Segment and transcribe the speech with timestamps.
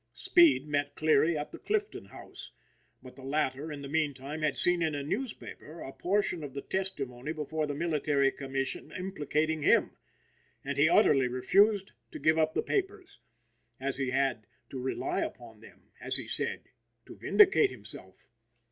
[0.13, 2.53] Speed met Cleary at the Clifton House,
[3.03, 6.63] but the latter, in the meanwhile, had seen in a newspaper a portion of the
[6.63, 9.91] testimony before the Military Commission implicating him,
[10.65, 13.19] and he utterly refused to give up the papers,
[13.79, 16.69] as he had to rely upon them, as he said,
[17.05, 18.27] to vindicate himself.